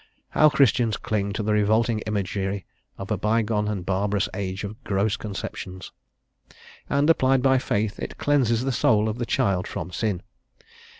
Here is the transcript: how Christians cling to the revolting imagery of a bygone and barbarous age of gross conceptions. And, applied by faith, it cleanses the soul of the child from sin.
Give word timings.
how 0.29 0.49
Christians 0.49 0.97
cling 0.97 1.31
to 1.33 1.43
the 1.43 1.53
revolting 1.53 1.99
imagery 2.07 2.65
of 2.97 3.11
a 3.11 3.19
bygone 3.19 3.67
and 3.67 3.85
barbarous 3.85 4.27
age 4.33 4.63
of 4.63 4.83
gross 4.83 5.15
conceptions. 5.15 5.91
And, 6.89 7.07
applied 7.07 7.43
by 7.43 7.59
faith, 7.59 7.99
it 7.99 8.17
cleanses 8.17 8.63
the 8.63 8.71
soul 8.71 9.07
of 9.07 9.19
the 9.19 9.27
child 9.27 9.67
from 9.67 9.91
sin. 9.91 10.23